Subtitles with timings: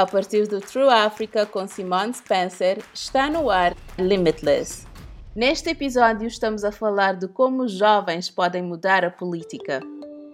[0.00, 4.86] a partir do True Africa com Simone Spencer, está no ar Limitless.
[5.34, 9.80] Neste episódio estamos a falar de como os jovens podem mudar a política.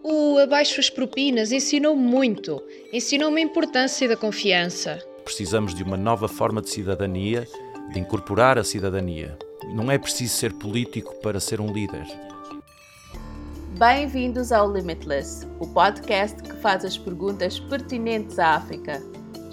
[0.03, 2.62] O Abaixo as Propinas ensinou muito.
[2.92, 4.98] Ensinou-me a importância da confiança.
[5.25, 7.49] Precisamos de uma nova forma de cidadania,
[7.91, 9.39] de incorporar a cidadania.
[9.75, 12.07] Não é preciso ser político para ser um líder.
[13.79, 19.03] Bem-vindos ao Limitless, o podcast que faz as perguntas pertinentes à África.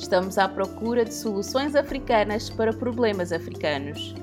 [0.02, 4.16] Estamos à procura de soluções africanas para problemas africanos.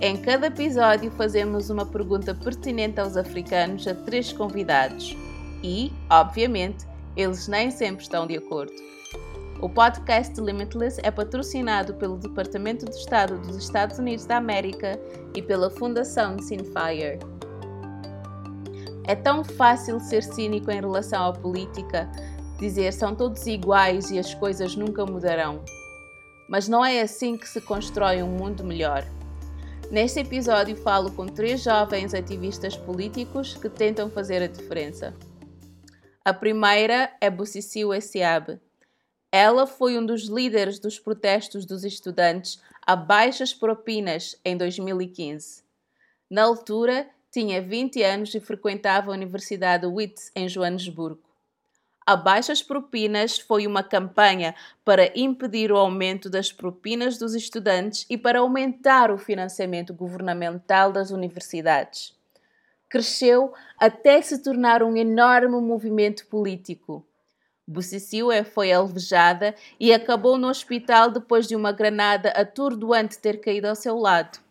[0.00, 5.14] Em cada episódio, fazemos uma pergunta pertinente aos africanos a três convidados
[5.62, 8.72] e, obviamente, eles nem sempre estão de acordo.
[9.60, 14.98] O podcast Limitless é patrocinado pelo Departamento de Estado dos Estados Unidos da América
[15.34, 17.20] e pela Fundação Sinfire.
[19.06, 22.10] É tão fácil ser cínico em relação à política,
[22.58, 25.64] dizer são todos iguais e as coisas nunca mudarão.
[26.48, 29.04] Mas não é assim que se constrói um mundo melhor.
[29.90, 35.14] Neste episódio falo com três jovens ativistas políticos que tentam fazer a diferença.
[36.24, 38.58] A primeira é Bucicio Essiabe.
[39.30, 45.62] Ela foi um dos líderes dos protestos dos estudantes a baixas propinas em 2015.
[46.28, 51.25] Na altura, tinha 20 anos e frequentava a Universidade Wits em Joanesburgo.
[52.08, 54.54] A baixas propinas foi uma campanha
[54.84, 61.10] para impedir o aumento das propinas dos estudantes e para aumentar o financiamento governamental das
[61.10, 62.14] universidades.
[62.88, 67.04] Cresceu até se tornar um enorme movimento político.
[67.66, 73.74] Bucicio foi alvejada e acabou no hospital depois de uma granada atordoante ter caído ao
[73.74, 74.45] seu lado.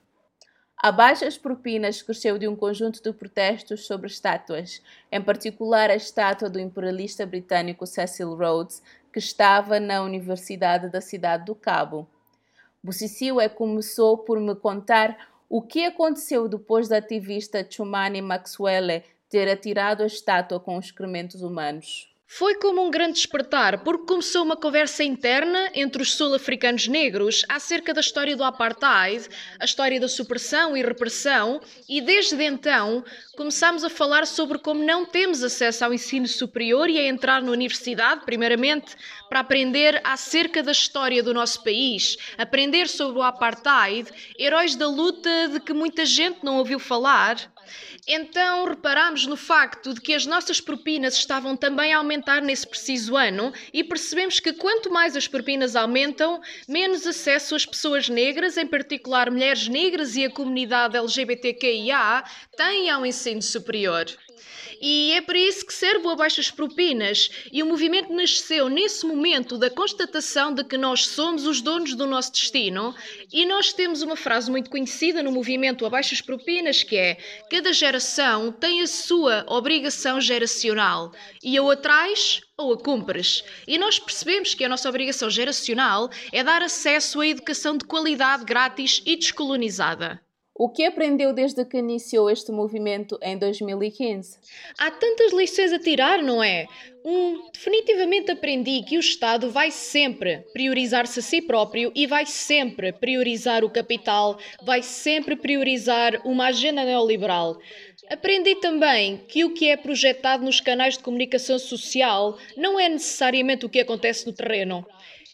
[0.77, 6.49] Abaixo as propinas cresceu de um conjunto de protestos sobre estátuas, em particular a estátua
[6.49, 12.07] do imperialista britânico Cecil Rhodes, que estava na Universidade da Cidade do Cabo.
[12.83, 15.17] Bucicio começou por me contar
[15.49, 22.14] o que aconteceu depois da ativista Chumani Maxwell ter atirado a estátua com excrementos humanos.
[22.28, 27.94] Foi como um grande despertar, porque começou uma conversa interna entre os sul-africanos negros acerca
[27.94, 33.06] da história do apartheid, a história da supressão e repressão, e desde então
[33.38, 37.52] começámos a falar sobre como não temos acesso ao ensino superior e a entrar na
[37.52, 38.96] universidade, primeiramente,
[39.30, 45.50] para aprender acerca da história do nosso país, aprender sobre o apartheid, heróis da luta
[45.50, 47.53] de que muita gente não ouviu falar.
[48.07, 53.15] Então reparámos no facto de que as nossas propinas estavam também a aumentar nesse preciso
[53.15, 58.67] ano e percebemos que quanto mais as propinas aumentam, menos acesso as pessoas negras, em
[58.67, 62.23] particular mulheres negras e a comunidade LGBTQIA,
[62.55, 64.05] têm ao ensino superior.
[64.81, 67.29] E é para isso que serve o Abaixo as Propinas.
[67.51, 72.06] E o movimento nasceu nesse momento da constatação de que nós somos os donos do
[72.06, 72.94] nosso destino.
[73.31, 77.17] E nós temos uma frase muito conhecida no movimento Abaixo as Propinas que é:
[77.50, 81.12] cada geração tem a sua obrigação geracional
[81.44, 83.44] e ou a traz ou a cumpres.
[83.67, 88.45] E nós percebemos que a nossa obrigação geracional é dar acesso à educação de qualidade
[88.45, 90.25] grátis e descolonizada.
[90.57, 94.39] O que aprendeu desde que iniciou este movimento em 2015?
[94.77, 96.66] Há tantas lições a tirar, não é?
[97.03, 102.94] Um, definitivamente aprendi que o Estado vai sempre priorizar-se a si próprio e vai sempre
[102.94, 107.57] priorizar o capital, vai sempre priorizar uma agenda neoliberal.
[108.09, 113.65] Aprendi também que o que é projetado nos canais de comunicação social não é necessariamente
[113.65, 114.88] o que acontece no terreno.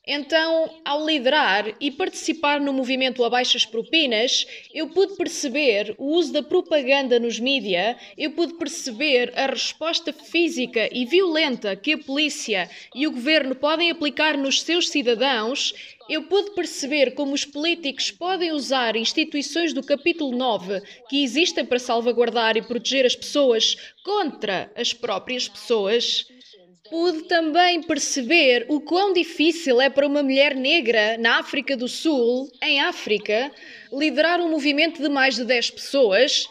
[0.05, 6.33] Então, ao liderar e participar no movimento Abaixo as Propinas, eu pude perceber o uso
[6.33, 12.67] da propaganda nos mídia, eu pude perceber a resposta física e violenta que a polícia
[12.95, 15.71] e o governo podem aplicar nos seus cidadãos,
[16.09, 21.77] eu pude perceber como os políticos podem usar instituições do capítulo 9 que existem para
[21.77, 26.25] salvaguardar e proteger as pessoas contra as próprias pessoas
[26.91, 32.51] pude também perceber o quão difícil é para uma mulher negra na África do Sul,
[32.61, 33.49] em África,
[33.93, 36.49] liderar um movimento de mais de 10 pessoas.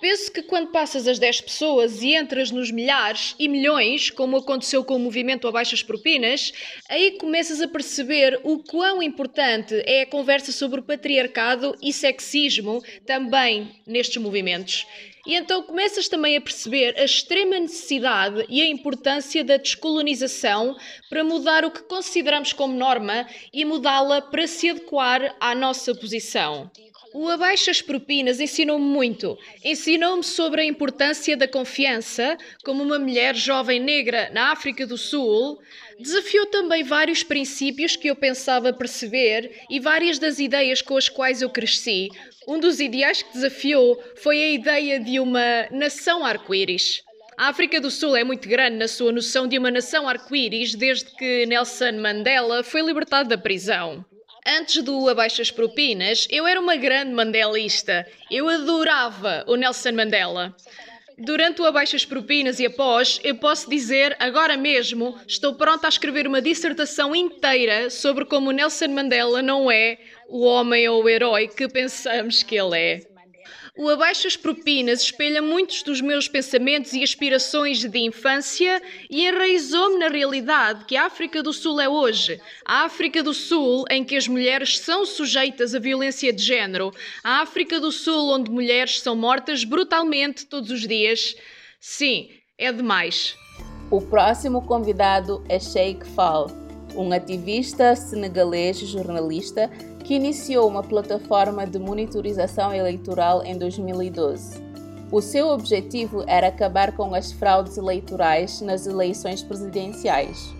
[0.00, 4.84] Penso que quando passas as 10 pessoas e entras nos milhares e milhões, como aconteceu
[4.84, 6.52] com o movimento Abaixo as Propinas,
[6.88, 13.68] aí começas a perceber o quão importante é a conversa sobre patriarcado e sexismo também
[13.84, 14.86] nestes movimentos.
[15.26, 20.76] E então começas também a perceber a extrema necessidade e a importância da descolonização
[21.08, 26.70] para mudar o que consideramos como norma e mudá-la para se adequar à nossa posição.
[27.14, 29.38] O Abaixo as Propinas ensinou-me muito.
[29.64, 35.60] Ensinou-me sobre a importância da confiança, como uma mulher jovem negra na África do Sul,
[36.02, 41.42] Desafiou também vários princípios que eu pensava perceber e várias das ideias com as quais
[41.42, 42.08] eu cresci.
[42.46, 47.02] Um dos ideais que desafiou foi a ideia de uma nação arco-íris.
[47.38, 51.06] A África do Sul é muito grande na sua noção de uma nação arco-íris desde
[51.16, 54.04] que Nelson Mandela foi libertado da prisão.
[54.44, 58.04] Antes do Abaixas Propinas, eu era uma grande mandelista.
[58.28, 60.56] Eu adorava o Nelson Mandela.
[61.16, 66.26] Durante o Abaixas Propinas e após, eu posso dizer, agora mesmo, estou pronta a escrever
[66.26, 69.98] uma dissertação inteira sobre como Nelson Mandela não é
[70.28, 73.11] o homem ou o herói que pensamos que ele é.
[73.74, 79.98] O Abaixo as Propinas espelha muitos dos meus pensamentos e aspirações de infância e enraizou-me
[79.98, 82.38] na realidade que a África do Sul é hoje.
[82.66, 86.92] A África do Sul em que as mulheres são sujeitas à violência de género.
[87.24, 91.34] A África do Sul onde mulheres são mortas brutalmente todos os dias.
[91.80, 92.28] Sim,
[92.58, 93.34] é demais.
[93.90, 96.48] O próximo convidado é Sheikh Fall,
[96.94, 99.70] um ativista senegalês jornalista
[100.12, 104.62] que iniciou uma plataforma de monitorização eleitoral em 2012.
[105.10, 110.52] O seu objetivo era acabar com as fraudes eleitorais nas eleições presidenciais.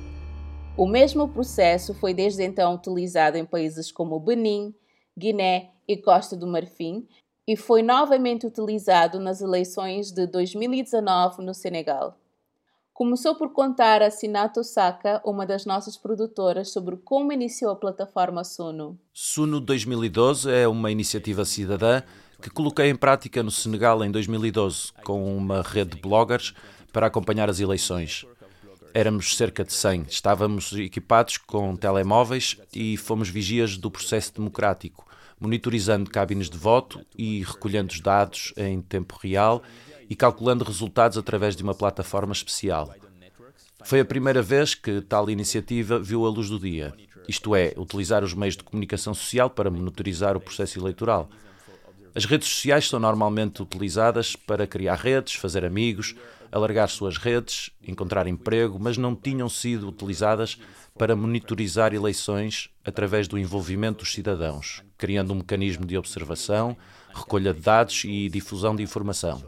[0.74, 4.74] O mesmo processo foi desde então utilizado em países como Benin,
[5.14, 7.06] Guiné e Costa do Marfim
[7.46, 12.16] e foi novamente utilizado nas eleições de 2019 no Senegal.
[12.94, 18.44] Começou por contar a Sinato Saka, uma das nossas produtoras, sobre como iniciou a plataforma
[18.44, 18.98] Suno.
[19.14, 22.02] Suno 2012 é uma iniciativa cidadã
[22.42, 26.52] que coloquei em prática no Senegal em 2012, com uma rede de bloggers
[26.92, 28.26] para acompanhar as eleições.
[28.92, 30.02] Éramos cerca de 100.
[30.10, 35.06] Estávamos equipados com telemóveis e fomos vigias do processo democrático,
[35.40, 39.62] monitorizando cabines de voto e recolhendo os dados em tempo real
[40.08, 42.94] e calculando resultados através de uma plataforma especial.
[43.84, 46.94] Foi a primeira vez que tal iniciativa viu a luz do dia,
[47.28, 51.28] isto é, utilizar os meios de comunicação social para monitorizar o processo eleitoral.
[52.14, 56.14] As redes sociais são normalmente utilizadas para criar redes, fazer amigos,
[56.50, 60.58] alargar suas redes, encontrar emprego, mas não tinham sido utilizadas
[60.98, 66.76] para monitorizar eleições através do envolvimento dos cidadãos, criando um mecanismo de observação,
[67.14, 69.42] recolha de dados e difusão de informação.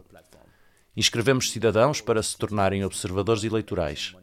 [0.97, 4.15] Inscrevemos cidadãos para se tornarem observadores eleitorais.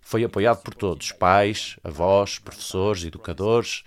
[0.00, 3.84] Foi apoiado por todos: pais, avós, professores, educadores.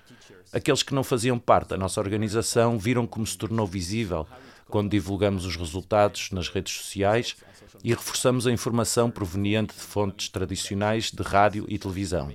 [0.53, 4.25] Aqueles que não faziam parte da nossa organização viram como se tornou visível
[4.69, 7.35] quando divulgamos os resultados nas redes sociais
[7.83, 12.31] e reforçamos a informação proveniente de fontes tradicionais de rádio e televisão.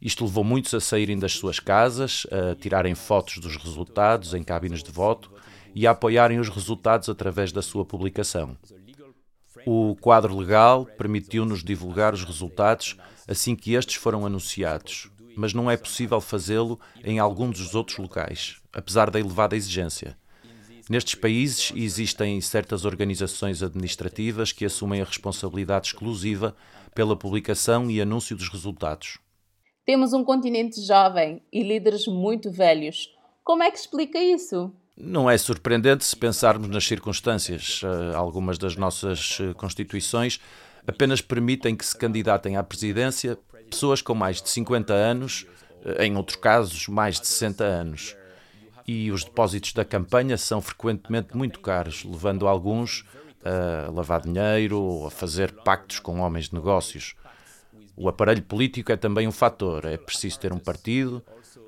[0.00, 4.82] Isto levou muitos a saírem das suas casas, a tirarem fotos dos resultados em cabines
[4.82, 5.32] de voto
[5.76, 8.56] e a apoiarem os resultados através da sua publicação.
[9.66, 12.96] O quadro legal permitiu-nos divulgar os resultados
[13.28, 18.56] assim que estes foram anunciados, mas não é possível fazê-lo em algum dos outros locais,
[18.72, 20.16] apesar da elevada exigência.
[20.88, 26.56] Nestes países existem certas organizações administrativas que assumem a responsabilidade exclusiva
[26.94, 29.18] pela publicação e anúncio dos resultados.
[29.84, 33.10] Temos um continente jovem e líderes muito velhos.
[33.44, 34.72] Como é que explica isso?
[34.98, 37.82] Não é surpreendente se pensarmos nas circunstâncias.
[37.84, 40.40] Eh, algumas das nossas eh, constituições
[40.86, 43.38] apenas permitem que se candidatem à presidência
[43.68, 45.46] pessoas com mais de 50 anos,
[45.84, 48.16] eh, em outros casos, mais de 60 anos.
[48.86, 53.04] E os depósitos da campanha são frequentemente muito caros, levando alguns
[53.44, 57.14] a lavar dinheiro ou a fazer pactos com homens de negócios.
[57.96, 59.84] O aparelho político é também um fator.
[59.84, 61.22] É preciso ter um partido,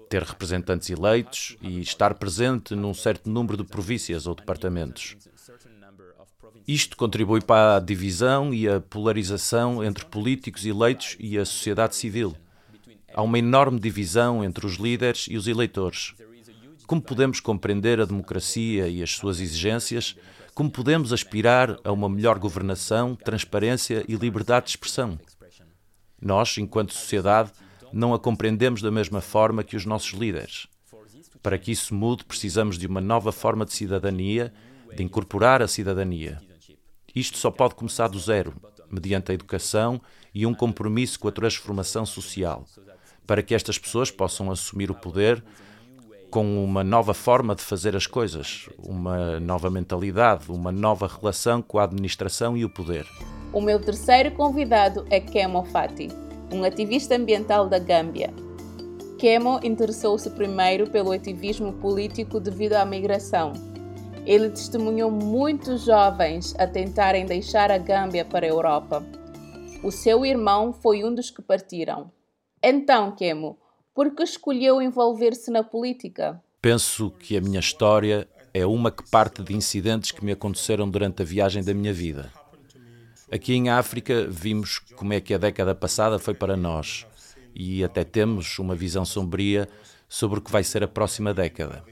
[0.08, 5.16] ter representantes eleitos e estar presente num certo número de províncias ou departamentos.
[6.66, 12.36] Isto contribui para a divisão e a polarização entre políticos eleitos e a sociedade civil.
[13.14, 16.14] Há uma enorme divisão entre os líderes e os eleitores.
[16.86, 20.14] Como podemos compreender a democracia e as suas exigências?
[20.54, 25.18] Como podemos aspirar a uma melhor governação, transparência e liberdade de expressão?
[26.20, 27.52] Nós, enquanto sociedade,
[27.92, 30.66] não a compreendemos da mesma forma que os nossos líderes.
[31.42, 34.52] Para que isso mude, precisamos de uma nova forma de cidadania,
[34.94, 36.40] de incorporar a cidadania.
[37.14, 38.54] Isto só pode começar do zero,
[38.90, 40.00] mediante a educação
[40.34, 42.64] e um compromisso com a transformação social,
[43.26, 45.42] para que estas pessoas possam assumir o poder
[46.30, 51.78] com uma nova forma de fazer as coisas, uma nova mentalidade, uma nova relação com
[51.78, 53.06] a administração e o poder.
[53.52, 58.32] O meu terceiro convidado é Kemo Fati um ativista ambiental da Gâmbia.
[59.18, 63.52] Kemo interessou-se primeiro pelo ativismo político devido à migração.
[64.24, 69.04] Ele testemunhou muitos jovens a tentarem deixar a Gâmbia para a Europa.
[69.82, 72.10] O seu irmão foi um dos que partiram.
[72.62, 73.58] Então, Kemo,
[73.94, 76.40] por que escolheu envolver-se na política?
[76.60, 81.22] Penso que a minha história é uma que parte de incidentes que me aconteceram durante
[81.22, 82.30] a viagem da minha vida.
[83.30, 87.06] Aqui em África vimos como é que a década passada foi para nós
[87.54, 89.68] e até temos uma visão sombria
[90.08, 91.84] sobre o que vai ser a próxima década.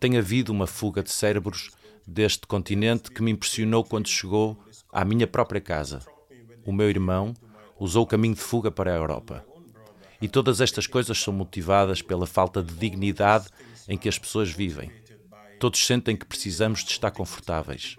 [0.00, 1.70] Tem havido uma fuga de cérebros
[2.06, 4.58] deste continente que me impressionou quando chegou
[4.92, 6.00] à minha própria casa.
[6.66, 7.32] O meu irmão
[7.78, 9.44] usou o caminho de fuga para a Europa.
[10.20, 13.46] E todas estas coisas são motivadas pela falta de dignidade
[13.88, 14.90] em que as pessoas vivem.
[15.60, 17.96] Todos sentem que precisamos de estar confortáveis.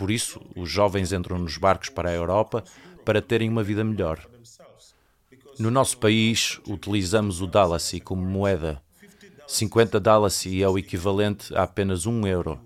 [0.00, 2.64] Por isso, os jovens entram nos barcos para a Europa
[3.04, 4.26] para terem uma vida melhor.
[5.58, 8.82] No nosso país, utilizamos o Dalasi como moeda.
[9.46, 12.58] 50 Dalasi é o equivalente a apenas um euro.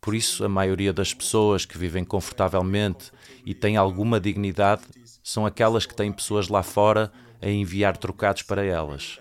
[0.00, 3.12] Por isso, a maioria das pessoas que vivem confortavelmente
[3.44, 4.84] e têm alguma dignidade
[5.22, 7.12] são aquelas que têm pessoas lá fora
[7.42, 9.20] a enviar trocados para elas.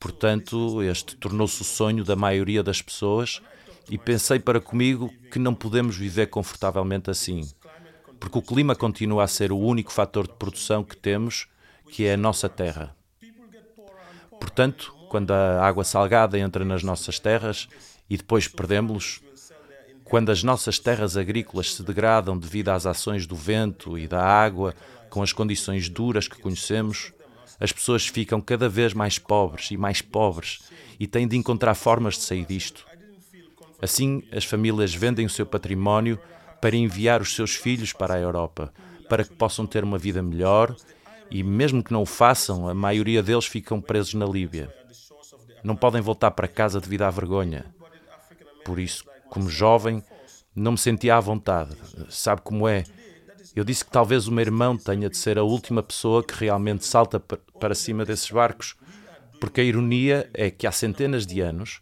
[0.00, 3.40] Portanto, este tornou-se o sonho da maioria das pessoas
[3.90, 7.46] e pensei para comigo que não podemos viver confortavelmente assim,
[8.20, 11.48] porque o clima continua a ser o único fator de produção que temos,
[11.90, 12.94] que é a nossa terra.
[14.38, 17.68] Portanto, quando a água salgada entra nas nossas terras
[18.08, 19.20] e depois perdemos-los,
[20.04, 24.74] quando as nossas terras agrícolas se degradam devido às ações do vento e da água,
[25.08, 27.12] com as condições duras que conhecemos,
[27.58, 30.60] as pessoas ficam cada vez mais pobres e mais pobres
[30.98, 32.89] e têm de encontrar formas de sair disto.
[33.82, 36.18] Assim, as famílias vendem o seu património
[36.60, 38.72] para enviar os seus filhos para a Europa,
[39.08, 40.74] para que possam ter uma vida melhor
[41.30, 44.72] e, mesmo que não o façam, a maioria deles ficam presos na Líbia.
[45.62, 47.66] Não podem voltar para casa devido à vergonha.
[48.64, 50.02] Por isso, como jovem,
[50.54, 51.76] não me sentia à vontade.
[52.08, 52.84] Sabe como é?
[53.54, 56.84] Eu disse que talvez o meu irmão tenha de ser a última pessoa que realmente
[56.84, 58.76] salta para cima desses barcos,
[59.40, 61.80] porque a ironia é que há centenas de anos,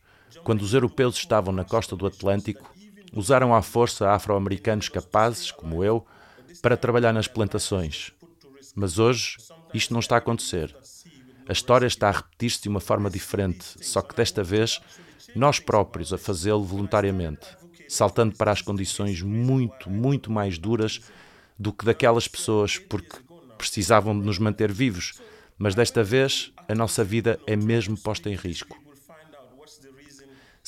[0.49, 2.75] quando os europeus estavam na costa do Atlântico,
[3.13, 6.07] usaram à força afro-americanos capazes, como eu,
[6.63, 8.13] para trabalhar nas plantações.
[8.75, 9.37] Mas hoje
[9.75, 10.75] isto não está a acontecer.
[11.47, 14.81] A história está a repetir-se de uma forma diferente, só que desta vez
[15.37, 17.47] nós próprios a fazê-lo voluntariamente,
[17.87, 20.99] saltando para as condições muito, muito mais duras
[21.59, 23.19] do que daquelas pessoas, porque
[23.59, 25.21] precisavam de nos manter vivos.
[25.59, 28.88] Mas desta vez a nossa vida é mesmo posta em risco.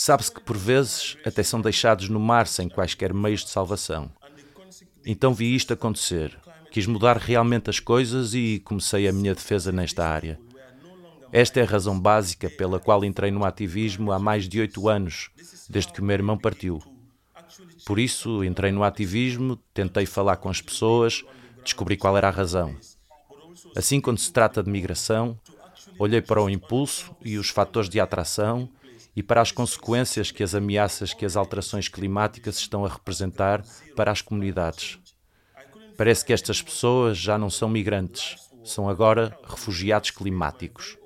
[0.00, 4.10] Sabe-se que por vezes até são deixados no mar sem quaisquer meios de salvação.
[5.04, 6.38] Então vi isto acontecer.
[6.72, 10.40] Quis mudar realmente as coisas e comecei a minha defesa nesta área.
[11.30, 15.28] Esta é a razão básica pela qual entrei no ativismo há mais de oito anos,
[15.68, 16.82] desde que o meu irmão partiu.
[17.84, 21.22] Por isso, entrei no ativismo, tentei falar com as pessoas,
[21.62, 22.74] descobri qual era a razão.
[23.76, 25.38] Assim, quando se trata de migração,
[25.98, 28.66] olhei para o impulso e os fatores de atração
[29.20, 33.62] e para as consequências que as ameaças que as alterações climáticas estão a representar
[33.94, 34.98] para as comunidades.
[35.94, 40.96] Parece que estas pessoas já não são migrantes, são agora refugiados climáticos.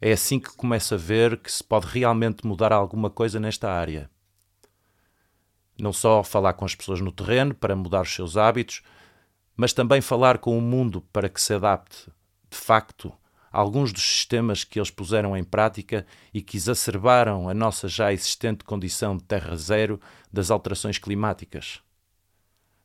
[0.00, 4.08] É assim que começo a ver que se pode realmente mudar alguma coisa nesta área.
[5.76, 8.80] Não só falar com as pessoas no terreno para mudar os seus hábitos,
[9.56, 12.08] mas também falar com o mundo para que se adapte,
[12.48, 13.12] de facto,
[13.54, 18.64] alguns dos sistemas que eles puseram em prática e que exacerbaram a nossa já existente
[18.64, 20.00] condição de terra zero
[20.32, 21.80] das alterações climáticas.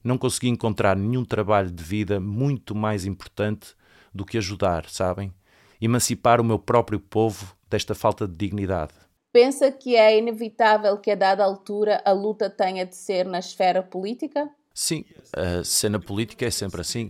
[0.04, 3.76] Não consegui encontrar nenhum trabalho de vida muito mais importante
[4.14, 5.34] do que ajudar, sabem?
[5.82, 8.94] Emancipar o meu próprio povo desta falta de dignidade.
[9.32, 13.82] Pensa que é inevitável que a dada altura a luta tenha de ser na esfera
[13.82, 14.50] política?
[14.74, 17.10] Sim, a cena política é sempre assim.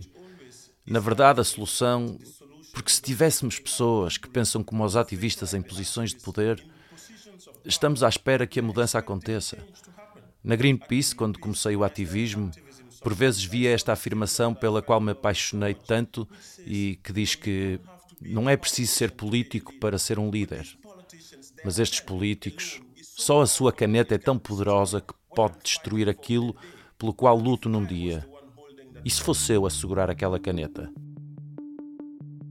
[0.86, 2.18] Na verdade, a solução.
[2.72, 6.64] Porque se tivéssemos pessoas que pensam como os ativistas em posições de poder,
[7.64, 9.58] estamos à espera que a mudança aconteça.
[10.42, 12.50] Na Greenpeace, quando comecei o ativismo,
[13.02, 16.28] por vezes via esta afirmação pela qual me apaixonei tanto
[16.66, 17.80] e que diz que
[18.20, 20.66] não é preciso ser político para ser um líder.
[21.64, 26.54] Mas estes políticos, só a sua caneta é tão poderosa que pode destruir aquilo
[26.98, 28.26] pelo qual luto num dia.
[29.04, 30.92] E se fosse eu a segurar aquela caneta?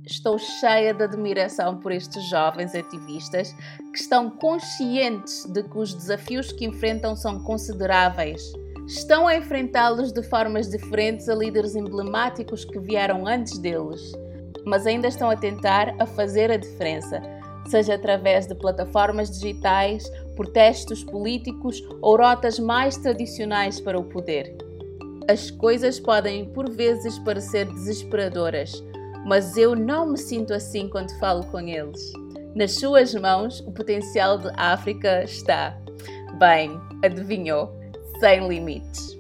[0.10, 3.54] Estou cheia de admiração por estes jovens ativistas
[3.94, 8.42] que estão conscientes de que os desafios que enfrentam são consideráveis.
[8.88, 14.12] Estão a enfrentá-los de formas diferentes a líderes emblemáticos que vieram antes deles,
[14.66, 17.22] mas ainda estão a tentar a fazer a diferença
[17.70, 24.58] seja através de plataformas digitais, protestos políticos ou rotas mais tradicionais para o poder.
[25.30, 28.84] As coisas podem por vezes parecer desesperadoras,
[29.26, 32.14] mas eu não me sinto assim quando falo com eles.
[32.56, 35.76] Nas suas mãos, o potencial de África está.
[36.38, 37.74] Bem, adivinhou?
[38.20, 39.18] Sem limites.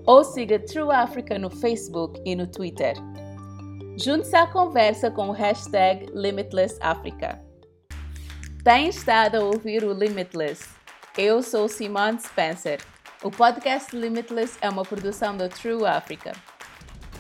[0.05, 2.93] ou siga True Africa no Facebook e no Twitter.
[3.97, 7.42] Junte-se à conversa com o hashtag LimitlessAfrica.
[8.63, 10.69] Tem estado a ouvir o Limitless.
[11.17, 12.79] Eu sou Simone Spencer.
[13.21, 16.31] O podcast Limitless é uma produção da True Africa.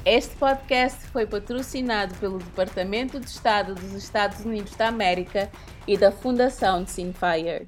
[0.05, 5.51] Este podcast foi patrocinado pelo Departamento de Estado dos Estados Unidos da América
[5.85, 7.67] e da Fundação Sinfire.